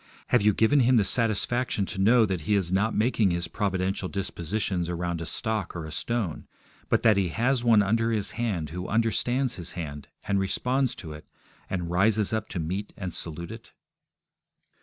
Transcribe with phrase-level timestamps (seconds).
[0.29, 4.09] Have you given Him the satisfaction to know that He is not making His providential
[4.09, 6.47] dispositions around a stock or a stone,
[6.89, 11.13] but that He has one under His hand who understands His hand, and responds to
[11.13, 11.27] it,
[11.69, 13.73] and rises up to meet and salute it?